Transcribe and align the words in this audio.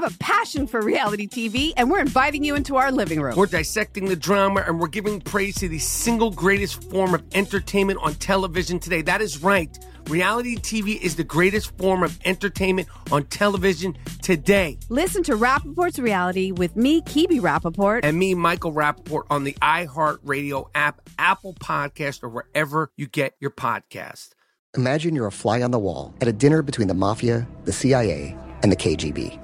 have 0.00 0.12
a 0.12 0.18
passion 0.18 0.66
for 0.66 0.80
reality 0.80 1.26
TV, 1.28 1.72
and 1.76 1.90
we're 1.90 2.00
inviting 2.00 2.44
you 2.44 2.54
into 2.54 2.76
our 2.76 2.90
living 2.90 3.20
room. 3.20 3.36
We're 3.36 3.46
dissecting 3.46 4.06
the 4.06 4.16
drama 4.16 4.64
and 4.66 4.80
we're 4.80 4.88
giving 4.88 5.20
praise 5.20 5.54
to 5.56 5.68
the 5.68 5.78
single 5.78 6.30
greatest 6.30 6.90
form 6.90 7.14
of 7.14 7.22
entertainment 7.34 8.00
on 8.02 8.14
television 8.14 8.78
today. 8.78 9.02
That 9.02 9.20
is 9.20 9.42
right. 9.42 9.76
Reality 10.08 10.56
TV 10.56 11.00
is 11.00 11.16
the 11.16 11.24
greatest 11.24 11.76
form 11.78 12.02
of 12.02 12.18
entertainment 12.24 12.88
on 13.10 13.24
television 13.24 13.96
today. 14.20 14.78
Listen 14.88 15.22
to 15.22 15.34
Rapaport's 15.34 15.98
Reality 15.98 16.52
with 16.52 16.76
me, 16.76 17.00
Kebby 17.02 17.40
Rapaport. 17.40 18.00
And 18.02 18.18
me, 18.18 18.34
Michael 18.34 18.72
Rapaport, 18.72 19.24
on 19.30 19.44
the 19.44 19.54
iHeartRadio 19.62 20.68
app, 20.74 21.08
Apple 21.18 21.54
Podcast, 21.54 22.22
or 22.22 22.28
wherever 22.28 22.90
you 22.96 23.06
get 23.06 23.34
your 23.40 23.50
podcast. 23.50 24.30
Imagine 24.76 25.14
you're 25.14 25.26
a 25.26 25.32
fly 25.32 25.62
on 25.62 25.70
the 25.70 25.78
wall 25.78 26.12
at 26.20 26.28
a 26.28 26.32
dinner 26.32 26.60
between 26.60 26.88
the 26.88 26.94
mafia, 26.94 27.46
the 27.64 27.72
CIA, 27.72 28.36
and 28.62 28.72
the 28.72 28.76
KGB. 28.76 29.43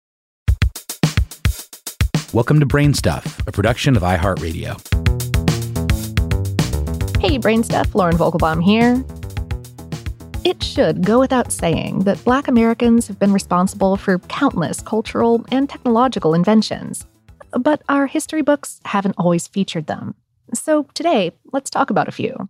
Welcome 2.33 2.61
to 2.61 2.65
Brain 2.65 2.93
Stuff, 2.93 3.45
a 3.45 3.51
production 3.51 3.97
of 3.97 4.03
iHeartRadio. 4.03 4.79
Hey, 7.19 7.37
Brain 7.37 7.61
Stuff, 7.61 7.93
Lauren 7.93 8.15
Vogelbaum 8.15 8.63
here. 8.63 9.03
It 10.45 10.63
should 10.63 11.05
go 11.05 11.19
without 11.19 11.51
saying 11.51 12.05
that 12.05 12.23
Black 12.23 12.47
Americans 12.47 13.09
have 13.09 13.19
been 13.19 13.33
responsible 13.33 13.97
for 13.97 14.19
countless 14.19 14.81
cultural 14.81 15.45
and 15.51 15.69
technological 15.69 16.33
inventions, 16.33 17.05
but 17.51 17.81
our 17.89 18.07
history 18.07 18.41
books 18.41 18.79
haven't 18.85 19.15
always 19.17 19.49
featured 19.49 19.87
them. 19.87 20.15
So 20.53 20.83
today, 20.93 21.33
let's 21.51 21.69
talk 21.69 21.89
about 21.89 22.07
a 22.07 22.13
few. 22.13 22.47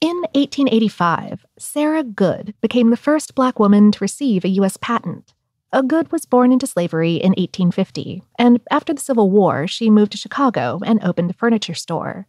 In 0.00 0.16
1885, 0.32 1.44
Sarah 1.58 2.02
Goode 2.02 2.54
became 2.62 2.88
the 2.88 2.96
first 2.96 3.34
Black 3.34 3.58
woman 3.58 3.92
to 3.92 3.98
receive 4.00 4.42
a 4.42 4.48
U.S. 4.48 4.78
patent. 4.78 5.33
A 5.74 5.82
Goode 5.82 6.12
was 6.12 6.24
born 6.24 6.52
into 6.52 6.68
slavery 6.68 7.16
in 7.16 7.30
1850, 7.30 8.22
and 8.38 8.60
after 8.70 8.94
the 8.94 9.00
Civil 9.00 9.28
War, 9.28 9.66
she 9.66 9.90
moved 9.90 10.12
to 10.12 10.18
Chicago 10.18 10.78
and 10.86 11.02
opened 11.02 11.30
a 11.32 11.34
furniture 11.34 11.74
store. 11.74 12.28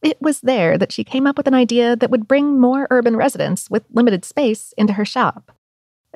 It 0.00 0.16
was 0.22 0.42
there 0.42 0.78
that 0.78 0.92
she 0.92 1.02
came 1.02 1.26
up 1.26 1.36
with 1.36 1.48
an 1.48 1.54
idea 1.54 1.96
that 1.96 2.10
would 2.12 2.28
bring 2.28 2.60
more 2.60 2.86
urban 2.92 3.16
residents 3.16 3.68
with 3.68 3.82
limited 3.90 4.24
space 4.24 4.72
into 4.78 4.92
her 4.92 5.04
shop. 5.04 5.50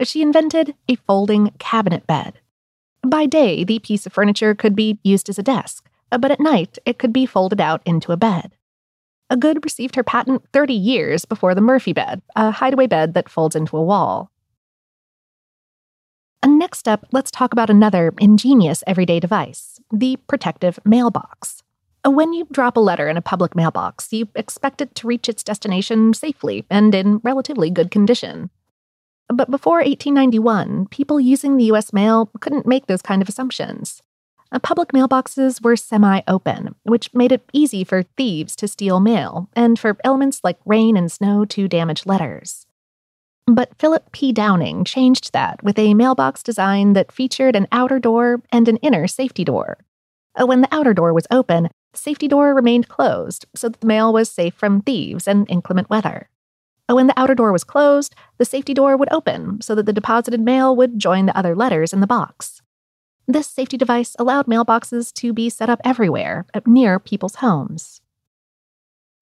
She 0.04 0.22
invented 0.22 0.76
a 0.88 0.94
folding 0.94 1.50
cabinet 1.58 2.06
bed. 2.06 2.38
By 3.04 3.26
day, 3.26 3.64
the 3.64 3.80
piece 3.80 4.06
of 4.06 4.12
furniture 4.12 4.54
could 4.54 4.76
be 4.76 5.00
used 5.02 5.28
as 5.28 5.40
a 5.40 5.42
desk, 5.42 5.90
but 6.10 6.30
at 6.30 6.38
night, 6.38 6.78
it 6.86 7.00
could 7.00 7.12
be 7.12 7.26
folded 7.26 7.60
out 7.60 7.82
into 7.86 8.12
a 8.12 8.16
bed. 8.16 8.52
A 9.28 9.36
Goode 9.36 9.64
received 9.64 9.96
her 9.96 10.04
patent 10.04 10.44
30 10.52 10.74
years 10.74 11.24
before 11.24 11.56
the 11.56 11.60
Murphy 11.60 11.92
bed, 11.92 12.22
a 12.36 12.52
hideaway 12.52 12.86
bed 12.86 13.14
that 13.14 13.28
folds 13.28 13.56
into 13.56 13.76
a 13.76 13.82
wall. 13.82 14.30
And 16.42 16.58
next 16.58 16.86
up, 16.86 17.06
let's 17.12 17.30
talk 17.30 17.52
about 17.52 17.70
another 17.70 18.14
ingenious 18.18 18.84
everyday 18.86 19.20
device 19.20 19.80
the 19.90 20.18
protective 20.28 20.78
mailbox. 20.84 21.62
When 22.04 22.32
you 22.32 22.46
drop 22.50 22.76
a 22.76 22.80
letter 22.80 23.08
in 23.08 23.16
a 23.16 23.22
public 23.22 23.56
mailbox, 23.56 24.12
you 24.12 24.28
expect 24.34 24.80
it 24.80 24.94
to 24.96 25.06
reach 25.06 25.28
its 25.28 25.42
destination 25.42 26.14
safely 26.14 26.64
and 26.70 26.94
in 26.94 27.18
relatively 27.18 27.70
good 27.70 27.90
condition. 27.90 28.50
But 29.28 29.50
before 29.50 29.78
1891, 29.78 30.86
people 30.86 31.20
using 31.20 31.56
the 31.56 31.64
US 31.72 31.92
mail 31.92 32.30
couldn't 32.40 32.66
make 32.66 32.86
those 32.86 33.02
kind 33.02 33.20
of 33.20 33.28
assumptions. 33.28 34.02
Uh, 34.50 34.58
public 34.58 34.92
mailboxes 34.92 35.62
were 35.62 35.76
semi 35.76 36.22
open, 36.26 36.74
which 36.84 37.12
made 37.12 37.32
it 37.32 37.48
easy 37.52 37.84
for 37.84 38.02
thieves 38.02 38.56
to 38.56 38.68
steal 38.68 39.00
mail 39.00 39.50
and 39.54 39.78
for 39.78 39.96
elements 40.04 40.40
like 40.42 40.58
rain 40.64 40.96
and 40.96 41.12
snow 41.12 41.44
to 41.44 41.68
damage 41.68 42.06
letters. 42.06 42.66
But 43.48 43.74
Philip 43.78 44.12
P. 44.12 44.30
Downing 44.30 44.84
changed 44.84 45.32
that 45.32 45.64
with 45.64 45.78
a 45.78 45.94
mailbox 45.94 46.42
design 46.42 46.92
that 46.92 47.10
featured 47.10 47.56
an 47.56 47.66
outer 47.72 47.98
door 47.98 48.42
and 48.52 48.68
an 48.68 48.76
inner 48.78 49.06
safety 49.06 49.42
door. 49.42 49.78
Uh, 50.38 50.44
when 50.46 50.60
the 50.60 50.68
outer 50.70 50.92
door 50.92 51.14
was 51.14 51.26
open, 51.30 51.70
the 51.94 51.98
safety 51.98 52.28
door 52.28 52.54
remained 52.54 52.88
closed 52.88 53.46
so 53.56 53.70
that 53.70 53.80
the 53.80 53.86
mail 53.86 54.12
was 54.12 54.30
safe 54.30 54.52
from 54.52 54.82
thieves 54.82 55.26
and 55.26 55.48
inclement 55.48 55.88
weather. 55.88 56.28
Uh, 56.90 56.94
when 56.94 57.06
the 57.06 57.18
outer 57.18 57.34
door 57.34 57.50
was 57.50 57.64
closed, 57.64 58.14
the 58.36 58.44
safety 58.44 58.74
door 58.74 58.98
would 58.98 59.10
open 59.10 59.62
so 59.62 59.74
that 59.74 59.86
the 59.86 59.94
deposited 59.94 60.42
mail 60.42 60.76
would 60.76 60.98
join 60.98 61.24
the 61.24 61.36
other 61.36 61.56
letters 61.56 61.94
in 61.94 62.00
the 62.00 62.06
box. 62.06 62.60
This 63.26 63.46
safety 63.46 63.78
device 63.78 64.14
allowed 64.18 64.46
mailboxes 64.46 65.10
to 65.14 65.32
be 65.32 65.48
set 65.48 65.70
up 65.70 65.80
everywhere, 65.84 66.44
uh, 66.52 66.60
near 66.66 66.98
people's 66.98 67.36
homes. 67.36 68.02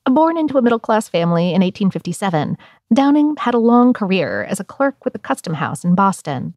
Born 0.08 0.38
into 0.38 0.56
a 0.56 0.62
middle 0.62 0.78
class 0.78 1.08
family 1.08 1.48
in 1.48 1.62
1857, 1.62 2.56
Downing 2.94 3.34
had 3.38 3.54
a 3.54 3.58
long 3.58 3.92
career 3.92 4.44
as 4.44 4.60
a 4.60 4.64
clerk 4.64 5.04
with 5.04 5.12
the 5.12 5.18
Custom 5.18 5.54
House 5.54 5.84
in 5.84 5.96
Boston. 5.96 6.54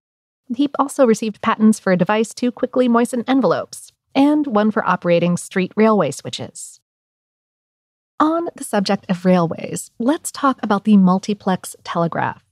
He 0.56 0.70
also 0.78 1.08
received 1.08 1.42
patents 1.42 1.80
for 1.80 1.92
a 1.92 1.98
device 1.98 2.32
to 2.36 2.52
quickly 2.52 2.88
moisten 2.88 3.24
envelopes 3.28 3.92
and 4.14 4.46
one 4.46 4.70
for 4.70 4.88
operating 4.88 5.36
street 5.36 5.72
railway 5.76 6.12
switches. 6.12 6.80
On 8.20 8.50
the 8.56 8.64
subject 8.64 9.06
of 9.10 9.26
railways, 9.26 9.90
let's 9.98 10.32
talk 10.32 10.60
about 10.62 10.84
the 10.84 10.98
multiplex 10.98 11.76
telegraph. 11.84 12.44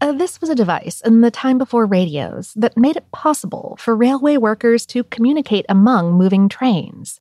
Uh, 0.00 0.12
this 0.12 0.40
was 0.40 0.48
a 0.48 0.54
device 0.54 1.02
in 1.02 1.20
the 1.20 1.30
time 1.30 1.58
before 1.58 1.84
radios 1.84 2.54
that 2.54 2.76
made 2.76 2.96
it 2.96 3.10
possible 3.12 3.76
for 3.78 3.94
railway 3.94 4.36
workers 4.38 4.86
to 4.86 5.04
communicate 5.04 5.66
among 5.68 6.12
moving 6.12 6.48
trains. 6.48 7.20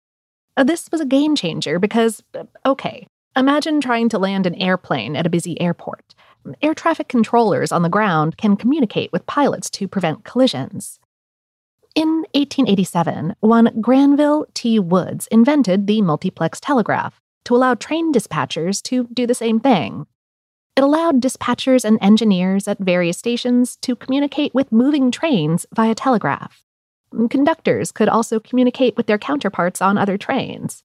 Uh, 0.57 0.63
this 0.63 0.89
was 0.91 1.01
a 1.01 1.05
game 1.05 1.35
changer 1.35 1.79
because, 1.79 2.21
uh, 2.35 2.43
okay, 2.65 3.07
imagine 3.35 3.81
trying 3.81 4.09
to 4.09 4.19
land 4.19 4.45
an 4.45 4.55
airplane 4.55 5.15
at 5.15 5.25
a 5.25 5.29
busy 5.29 5.59
airport. 5.61 6.15
Air 6.61 6.73
traffic 6.73 7.07
controllers 7.07 7.71
on 7.71 7.83
the 7.83 7.89
ground 7.89 8.37
can 8.37 8.57
communicate 8.57 9.11
with 9.11 9.25
pilots 9.25 9.69
to 9.71 9.87
prevent 9.87 10.23
collisions. 10.23 10.99
In 11.93 12.25
1887, 12.33 13.35
one 13.41 13.81
Granville 13.81 14.45
T. 14.53 14.79
Woods 14.79 15.27
invented 15.27 15.87
the 15.87 16.01
multiplex 16.01 16.59
telegraph 16.59 17.19
to 17.45 17.55
allow 17.55 17.75
train 17.75 18.13
dispatchers 18.13 18.81
to 18.83 19.07
do 19.13 19.27
the 19.27 19.33
same 19.33 19.59
thing. 19.59 20.07
It 20.75 20.83
allowed 20.83 21.21
dispatchers 21.21 21.83
and 21.83 21.99
engineers 22.01 22.67
at 22.67 22.79
various 22.79 23.17
stations 23.17 23.75
to 23.77 23.95
communicate 23.95 24.53
with 24.53 24.71
moving 24.71 25.11
trains 25.11 25.65
via 25.75 25.93
telegraph. 25.93 26.63
Conductors 27.29 27.91
could 27.91 28.07
also 28.07 28.39
communicate 28.39 28.95
with 28.95 29.07
their 29.07 29.17
counterparts 29.17 29.81
on 29.81 29.97
other 29.97 30.17
trains. 30.17 30.83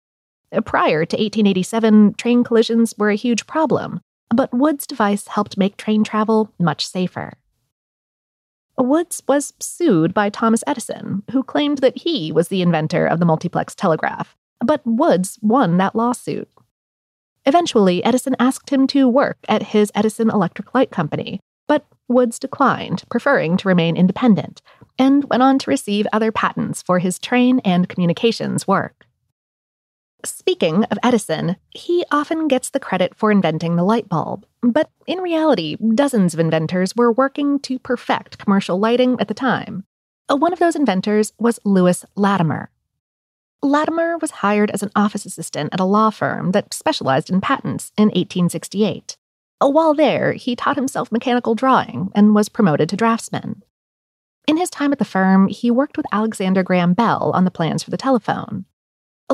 Prior 0.65 1.05
to 1.05 1.17
1887, 1.17 2.15
train 2.15 2.45
collisions 2.45 2.95
were 2.97 3.11
a 3.11 3.17
huge 3.17 3.47
problem, 3.47 4.01
but 4.35 4.53
Wood's 4.55 4.87
device 4.87 5.29
helped 5.29 5.59
make 5.59 5.77
train 5.77 6.05
travel 6.05 6.53
much 6.59 6.87
safer. 6.87 7.33
Woods 8.79 9.23
was 9.27 9.55
sued 9.59 10.13
by 10.13 10.29
Thomas 10.29 10.63
Edison, 10.67 11.23
who 11.31 11.43
claimed 11.43 11.79
that 11.79 11.99
he 11.99 12.31
was 12.31 12.49
the 12.49 12.63
inventor 12.63 13.07
of 13.07 13.19
the 13.19 13.25
multiplex 13.25 13.75
telegraph, 13.75 14.37
but 14.65 14.83
Woods 14.85 15.39
won 15.43 15.79
that 15.79 15.97
lawsuit. 15.97 16.49
Eventually, 17.45 18.05
Edison 18.05 18.37
asked 18.39 18.71
him 18.71 18.87
to 18.89 19.09
work 19.09 19.39
at 19.49 19.63
his 19.63 19.93
Edison 19.95 20.31
Electric 20.31 20.75
Light 20.75 20.91
Company, 20.91 21.41
but 21.69 21.87
Woods 22.09 22.39
declined, 22.39 23.05
preferring 23.11 23.57
to 23.57 23.69
remain 23.69 23.97
independent, 23.97 24.63
and 24.99 25.25
went 25.25 25.43
on 25.43 25.59
to 25.59 25.71
receive 25.71 26.07
other 26.13 26.33
patents 26.33 26.83
for 26.83 26.99
his 26.99 27.19
train 27.19 27.61
and 27.65 27.89
communications 27.89 28.67
work. 28.67 28.96
Speaking 30.27 30.83
of 30.85 30.99
Edison, 31.05 31.57
he 31.71 32.05
often 32.11 32.49
gets 32.49 32.71
the 32.71 32.81
credit 32.81 33.15
for 33.15 33.31
inventing 33.31 33.77
the 33.77 33.85
light 33.85 34.09
bulb, 34.09 34.45
but 34.61 34.91
in 35.07 35.21
reality, 35.21 35.77
dozens 35.95 36.35
of 36.35 36.41
inventors 36.41 36.97
were 36.97 37.13
working 37.13 37.61
to 37.61 37.79
perfect 37.79 38.39
commercial 38.39 38.79
lighting 38.79 39.17
at 39.21 39.29
the 39.29 39.35
time. 39.35 39.85
Uh, 40.29 40.37
one 40.37 40.53
of 40.53 40.59
those 40.59 40.75
inventors 40.75 41.33
was 41.39 41.61
Lewis 41.65 42.05
Latimer. 42.17 42.71
Latimer 43.63 44.19
was 44.19 44.43
hired 44.43 44.71
as 44.73 44.83
an 44.83 44.91
office 44.97 45.27
assistant 45.27 45.73
at 45.73 45.81
a 45.81 45.85
law 45.85 46.11
firm 46.11 46.51
that 46.51 46.75
specialized 46.75 47.31
in 47.31 47.41
patents 47.41 47.93
in 47.97 48.07
1868. 48.07 49.17
Uh, 49.61 49.69
while 49.69 49.95
there, 49.95 50.33
he 50.33 50.57
taught 50.57 50.77
himself 50.77 51.13
mechanical 51.13 51.55
drawing 51.55 52.11
and 52.15 52.35
was 52.35 52.49
promoted 52.49 52.89
to 52.89 52.97
draftsman. 52.97 53.63
In 54.49 54.57
his 54.57 54.71
time 54.71 54.93
at 54.93 54.99
the 54.99 55.05
firm, 55.05 55.47
he 55.49 55.71
worked 55.71 55.97
with 55.97 56.07
Alexander 56.11 56.63
Graham 56.65 56.95
Bell 56.95 57.31
on 57.33 57.45
the 57.45 57.51
plans 57.51 57.83
for 57.83 57.91
the 57.91 57.97
telephone. 57.97 58.65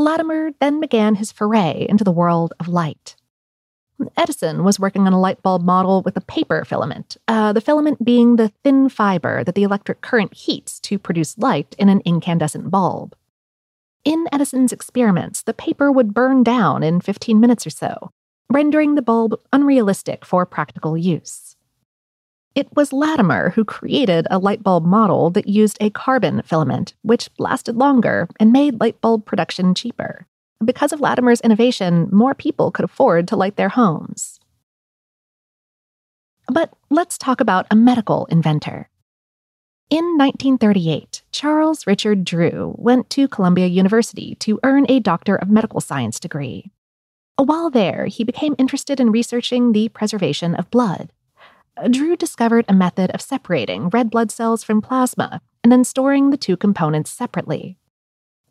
Latimer 0.00 0.52
then 0.60 0.80
began 0.80 1.16
his 1.16 1.32
foray 1.32 1.86
into 1.88 2.04
the 2.04 2.12
world 2.12 2.52
of 2.58 2.68
light. 2.68 3.16
Edison 4.16 4.64
was 4.64 4.80
working 4.80 5.06
on 5.06 5.12
a 5.12 5.20
light 5.20 5.42
bulb 5.42 5.62
model 5.62 6.02
with 6.02 6.16
a 6.16 6.22
paper 6.22 6.64
filament, 6.64 7.16
uh, 7.28 7.52
the 7.52 7.60
filament 7.60 8.04
being 8.04 8.36
the 8.36 8.48
thin 8.64 8.88
fiber 8.88 9.44
that 9.44 9.54
the 9.54 9.62
electric 9.62 10.00
current 10.00 10.34
heats 10.34 10.80
to 10.80 10.98
produce 10.98 11.38
light 11.38 11.76
in 11.78 11.88
an 11.88 12.02
incandescent 12.04 12.70
bulb. 12.70 13.14
In 14.04 14.26
Edison's 14.32 14.72
experiments, 14.72 15.42
the 15.42 15.54
paper 15.54 15.92
would 15.92 16.14
burn 16.14 16.42
down 16.42 16.82
in 16.82 17.00
15 17.00 17.38
minutes 17.38 17.66
or 17.66 17.70
so, 17.70 18.10
rendering 18.50 18.96
the 18.96 19.02
bulb 19.02 19.38
unrealistic 19.52 20.24
for 20.24 20.44
practical 20.44 20.96
use. 20.96 21.56
It 22.54 22.69
was 22.76 22.93
Latimer 22.93 23.50
who 23.50 23.64
created 23.64 24.26
a 24.31 24.38
light 24.38 24.62
bulb 24.62 24.84
model 24.84 25.31
that 25.31 25.49
used 25.49 25.78
a 25.81 25.88
carbon 25.88 26.43
filament, 26.43 26.93
which 27.02 27.31
lasted 27.38 27.76
longer 27.76 28.28
and 28.38 28.52
made 28.52 28.78
light 28.78 29.00
bulb 29.00 29.25
production 29.25 29.75
cheaper. 29.75 30.26
Because 30.62 30.93
of 30.93 31.00
Latimer's 31.00 31.40
innovation, 31.40 32.08
more 32.12 32.34
people 32.34 32.70
could 32.70 32.84
afford 32.84 33.26
to 33.28 33.37
light 33.37 33.56
their 33.56 33.70
homes. 33.70 34.38
But 36.52 36.72
let's 36.90 37.16
talk 37.16 37.40
about 37.40 37.66
a 37.70 37.76
medical 37.76 38.26
inventor. 38.26 38.90
In 39.88 40.04
1938, 40.19 41.22
Charles 41.32 41.87
Richard 41.87 42.25
Drew 42.25 42.75
went 42.76 43.08
to 43.10 43.28
Columbia 43.28 43.66
University 43.66 44.34
to 44.37 44.60
earn 44.62 44.84
a 44.88 45.00
Doctor 45.00 45.37
of 45.37 45.50
Medical 45.50 45.81
Science 45.81 46.20
degree. 46.20 46.70
While 47.37 47.70
there, 47.70 48.06
he 48.06 48.25
became 48.25 48.54
interested 48.58 49.00
in 49.00 49.10
researching 49.10 49.72
the 49.72 49.88
preservation 49.88 50.54
of 50.54 50.70
blood. 50.70 51.12
Drew 51.90 52.16
discovered 52.16 52.64
a 52.69 52.74
method 52.74 53.10
of 53.10 53.22
separating 53.22 53.88
red 53.88 54.10
blood 54.10 54.30
cells 54.30 54.62
from 54.62 54.82
plasma 54.82 55.40
and 55.64 55.72
then 55.72 55.84
storing 55.84 56.30
the 56.30 56.36
two 56.36 56.56
components 56.56 57.10
separately. 57.10 57.78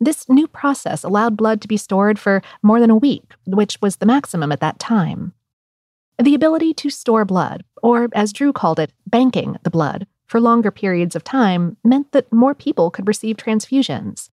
This 0.00 0.28
new 0.28 0.48
process 0.48 1.04
allowed 1.04 1.36
blood 1.36 1.60
to 1.62 1.68
be 1.68 1.76
stored 1.76 2.18
for 2.18 2.42
more 2.62 2.80
than 2.80 2.90
a 2.90 2.96
week, 2.96 3.34
which 3.46 3.80
was 3.80 3.96
the 3.96 4.06
maximum 4.06 4.50
at 4.50 4.60
that 4.60 4.80
time. 4.80 5.32
The 6.20 6.34
ability 6.34 6.74
to 6.74 6.90
store 6.90 7.24
blood, 7.24 7.64
or 7.82 8.08
as 8.12 8.32
Drew 8.32 8.52
called 8.52 8.80
it, 8.80 8.92
banking 9.06 9.56
the 9.62 9.70
blood, 9.70 10.06
for 10.26 10.40
longer 10.40 10.70
periods 10.70 11.14
of 11.14 11.22
time 11.22 11.76
meant 11.84 12.12
that 12.12 12.32
more 12.32 12.54
people 12.54 12.90
could 12.90 13.06
receive 13.06 13.36
transfusions. 13.36 14.30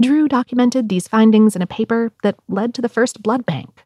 Drew 0.00 0.28
documented 0.28 0.88
these 0.88 1.08
findings 1.08 1.56
in 1.56 1.62
a 1.62 1.66
paper 1.66 2.12
that 2.22 2.36
led 2.48 2.74
to 2.74 2.82
the 2.82 2.88
first 2.88 3.22
blood 3.22 3.46
bank. 3.46 3.84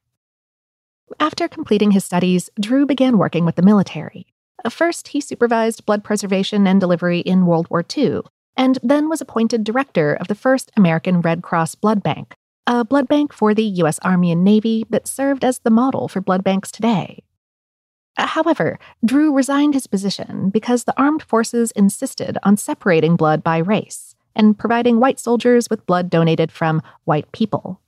After 1.21 1.49
completing 1.49 1.91
his 1.91 2.05
studies, 2.05 2.51
Drew 2.61 2.87
began 2.87 3.19
working 3.19 3.45
with 3.45 3.57
the 3.57 3.63
military. 3.63 4.27
First, 4.69 5.09
he 5.09 5.21
supervised 5.21 5.85
blood 5.85 6.03
preservation 6.03 6.67
and 6.67 6.81
delivery 6.81 7.21
in 7.21 7.47
World 7.47 7.69
War 7.71 7.85
II, 7.97 8.23
and 8.57 8.79
then 8.83 9.09
was 9.09 9.21
appointed 9.21 9.65
director 9.65 10.15
of 10.15 10.29
the 10.29 10.35
first 10.35 10.71
American 10.77 11.21
Red 11.21 11.43
Cross 11.43 11.75
Blood 11.75 12.03
Bank, 12.03 12.35
a 12.67 12.85
blood 12.85 13.09
bank 13.09 13.33
for 13.33 13.53
the 13.53 13.65
U.S. 13.65 13.99
Army 14.01 14.33
and 14.33 14.43
Navy 14.43 14.87
that 14.91 15.07
served 15.07 15.45
as 15.45 15.59
the 15.59 15.71
model 15.71 16.09
for 16.09 16.21
blood 16.21 16.43
banks 16.43 16.71
today. 16.71 17.23
However, 18.17 18.79
Drew 19.05 19.35
resigned 19.35 19.75
his 19.75 19.87
position 19.87 20.49
because 20.51 20.85
the 20.85 20.99
armed 20.99 21.23
forces 21.23 21.73
insisted 21.73 22.39
on 22.43 22.57
separating 22.57 23.17
blood 23.17 23.43
by 23.43 23.59
race 23.59 24.15
and 24.37 24.59
providing 24.59 25.01
white 25.01 25.19
soldiers 25.19 25.69
with 25.69 25.87
blood 25.87 26.09
donated 26.11 26.51
from 26.51 26.81
white 27.05 27.31
people. 27.33 27.81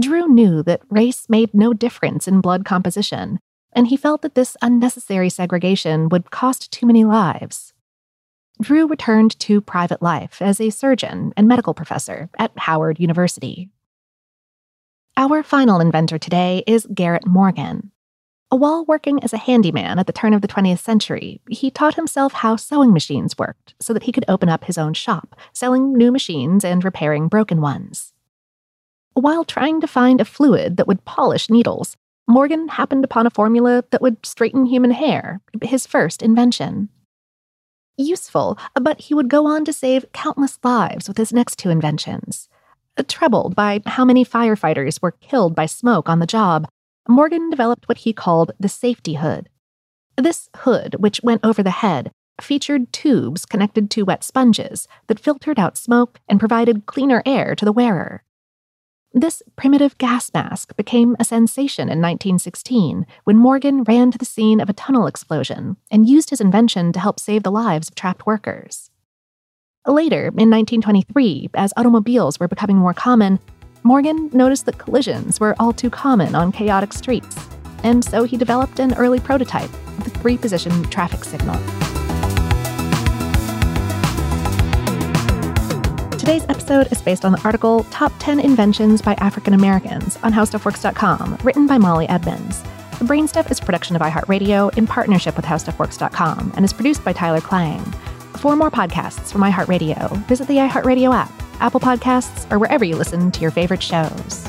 Drew 0.00 0.28
knew 0.28 0.62
that 0.62 0.82
race 0.88 1.28
made 1.28 1.54
no 1.54 1.72
difference 1.72 2.26
in 2.26 2.40
blood 2.40 2.64
composition, 2.64 3.38
and 3.72 3.88
he 3.88 3.96
felt 3.96 4.22
that 4.22 4.34
this 4.34 4.56
unnecessary 4.62 5.28
segregation 5.28 6.08
would 6.08 6.30
cost 6.30 6.72
too 6.72 6.86
many 6.86 7.04
lives. 7.04 7.72
Drew 8.60 8.86
returned 8.86 9.38
to 9.40 9.60
private 9.60 10.00
life 10.00 10.40
as 10.40 10.60
a 10.60 10.70
surgeon 10.70 11.32
and 11.36 11.48
medical 11.48 11.74
professor 11.74 12.30
at 12.38 12.56
Howard 12.56 13.00
University. 13.00 13.68
Our 15.16 15.42
final 15.42 15.80
inventor 15.80 16.18
today 16.18 16.64
is 16.66 16.88
Garrett 16.92 17.26
Morgan. 17.26 17.90
While 18.48 18.84
working 18.84 19.22
as 19.22 19.32
a 19.32 19.38
handyman 19.38 19.98
at 19.98 20.06
the 20.06 20.12
turn 20.12 20.32
of 20.32 20.40
the 20.40 20.48
20th 20.48 20.78
century, 20.78 21.40
he 21.50 21.70
taught 21.70 21.96
himself 21.96 22.32
how 22.32 22.56
sewing 22.56 22.92
machines 22.92 23.36
worked 23.36 23.74
so 23.80 23.92
that 23.92 24.04
he 24.04 24.12
could 24.12 24.24
open 24.28 24.48
up 24.48 24.64
his 24.64 24.78
own 24.78 24.94
shop, 24.94 25.36
selling 25.52 25.92
new 25.92 26.12
machines 26.12 26.64
and 26.64 26.84
repairing 26.84 27.28
broken 27.28 27.60
ones. 27.60 28.13
While 29.14 29.44
trying 29.44 29.80
to 29.80 29.86
find 29.86 30.20
a 30.20 30.24
fluid 30.24 30.76
that 30.76 30.88
would 30.88 31.04
polish 31.04 31.48
needles, 31.48 31.96
Morgan 32.26 32.66
happened 32.68 33.04
upon 33.04 33.26
a 33.26 33.30
formula 33.30 33.84
that 33.90 34.02
would 34.02 34.26
straighten 34.26 34.66
human 34.66 34.90
hair, 34.90 35.40
his 35.62 35.86
first 35.86 36.20
invention. 36.20 36.88
Useful, 37.96 38.58
but 38.74 39.02
he 39.02 39.14
would 39.14 39.28
go 39.28 39.46
on 39.46 39.64
to 39.66 39.72
save 39.72 40.10
countless 40.12 40.58
lives 40.64 41.06
with 41.06 41.16
his 41.16 41.32
next 41.32 41.60
two 41.60 41.70
inventions. 41.70 42.48
Troubled 43.06 43.54
by 43.54 43.82
how 43.86 44.04
many 44.04 44.24
firefighters 44.24 45.00
were 45.00 45.12
killed 45.12 45.54
by 45.54 45.66
smoke 45.66 46.08
on 46.08 46.18
the 46.18 46.26
job, 46.26 46.66
Morgan 47.08 47.50
developed 47.50 47.88
what 47.88 47.98
he 47.98 48.12
called 48.12 48.50
the 48.58 48.68
safety 48.68 49.14
hood. 49.14 49.48
This 50.16 50.48
hood, 50.56 50.96
which 50.98 51.20
went 51.22 51.44
over 51.44 51.62
the 51.62 51.70
head, 51.70 52.10
featured 52.40 52.92
tubes 52.92 53.46
connected 53.46 53.90
to 53.92 54.02
wet 54.02 54.24
sponges 54.24 54.88
that 55.06 55.20
filtered 55.20 55.60
out 55.60 55.78
smoke 55.78 56.18
and 56.28 56.40
provided 56.40 56.86
cleaner 56.86 57.22
air 57.24 57.54
to 57.54 57.64
the 57.64 57.72
wearer. 57.72 58.23
This 59.16 59.44
primitive 59.54 59.96
gas 59.98 60.28
mask 60.34 60.76
became 60.76 61.14
a 61.20 61.24
sensation 61.24 61.82
in 61.82 62.00
1916 62.00 63.06
when 63.22 63.38
Morgan 63.38 63.84
ran 63.84 64.10
to 64.10 64.18
the 64.18 64.24
scene 64.24 64.58
of 64.58 64.68
a 64.68 64.72
tunnel 64.72 65.06
explosion 65.06 65.76
and 65.88 66.08
used 66.08 66.30
his 66.30 66.40
invention 66.40 66.92
to 66.92 66.98
help 66.98 67.20
save 67.20 67.44
the 67.44 67.52
lives 67.52 67.88
of 67.88 67.94
trapped 67.94 68.26
workers. 68.26 68.90
Later, 69.86 70.26
in 70.36 70.50
1923, 70.50 71.50
as 71.54 71.72
automobiles 71.76 72.40
were 72.40 72.48
becoming 72.48 72.76
more 72.76 72.92
common, 72.92 73.38
Morgan 73.84 74.30
noticed 74.32 74.66
that 74.66 74.78
collisions 74.78 75.38
were 75.38 75.54
all 75.60 75.72
too 75.72 75.90
common 75.90 76.34
on 76.34 76.50
chaotic 76.50 76.92
streets, 76.92 77.38
and 77.84 78.04
so 78.04 78.24
he 78.24 78.36
developed 78.36 78.80
an 78.80 78.94
early 78.94 79.20
prototype 79.20 79.72
of 79.72 80.02
the 80.02 80.10
three 80.10 80.36
position 80.36 80.82
traffic 80.90 81.22
signal. 81.22 81.93
Today's 86.24 86.46
episode 86.48 86.90
is 86.90 87.02
based 87.02 87.26
on 87.26 87.32
the 87.32 87.40
article 87.44 87.84
Top 87.90 88.10
10 88.18 88.40
Inventions 88.40 89.02
by 89.02 89.12
African 89.16 89.52
Americans 89.52 90.18
on 90.22 90.32
HowStuffWorks.com, 90.32 91.36
written 91.42 91.66
by 91.66 91.76
Molly 91.76 92.08
Edmonds. 92.08 92.62
The 92.98 93.04
Brainstuff 93.04 93.50
is 93.50 93.60
a 93.60 93.62
production 93.62 93.94
of 93.94 94.00
iHeartRadio 94.00 94.74
in 94.78 94.86
partnership 94.86 95.36
with 95.36 95.44
HowStuffWorks.com 95.44 96.54
and 96.56 96.64
is 96.64 96.72
produced 96.72 97.04
by 97.04 97.12
Tyler 97.12 97.42
Klang. 97.42 97.84
For 98.38 98.56
more 98.56 98.70
podcasts 98.70 99.30
from 99.30 99.42
iHeartRadio, 99.42 100.16
visit 100.26 100.48
the 100.48 100.56
iHeartRadio 100.56 101.12
app, 101.12 101.30
Apple 101.60 101.80
Podcasts, 101.80 102.50
or 102.50 102.58
wherever 102.58 102.86
you 102.86 102.96
listen 102.96 103.30
to 103.30 103.42
your 103.42 103.50
favorite 103.50 103.82
shows. 103.82 104.48